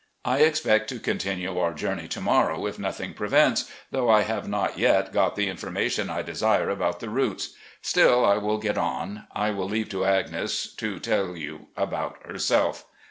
I 0.25 0.39
expect 0.39 0.89
to 0.89 0.99
continue 0.99 1.59
our 1.59 1.75
journey 1.75 2.07
to 2.07 2.21
morrow, 2.21 2.65
if 2.65 2.79
nothing 2.79 3.13
prevents, 3.13 3.69
though 3.91 4.09
I 4.09 4.23
have 4.23 4.47
not 4.49 4.79
yet 4.79 5.13
got 5.13 5.35
the 5.35 5.47
information 5.47 6.09
I 6.09 6.23
desire 6.23 6.71
about 6.71 7.01
the 7.01 7.09
routes. 7.11 7.53
Still, 7.83 8.25
I 8.25 8.37
will 8.37 8.57
get 8.57 8.79
on. 8.79 9.27
I 9.35 9.51
win 9.51 9.67
leave 9.69 9.89
to 9.89 10.03
Agnes 10.05 10.73
to 10.77 10.97
tell 10.97 11.35
about 11.77 12.17
herself. 12.25 12.83